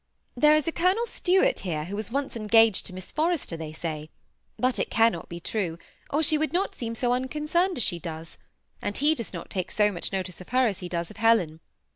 [0.35, 4.09] There is a Colonel Stuart here, who was once engaged to Miss Forrester, they say;
[4.57, 5.77] but it cannot be true,
[6.09, 8.39] or she would not seem so unconcerned as she does;
[8.81, 11.59] and he does not take so much notice of her as he does of Helen.